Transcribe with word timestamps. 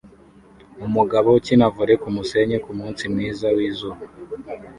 Umugabo 0.85 1.27
ukina 1.37 1.65
volley 1.73 1.97
kumusenyi 2.03 2.57
kumunsi 2.65 3.03
mwiza 3.13 3.47
wizuba 3.57 4.01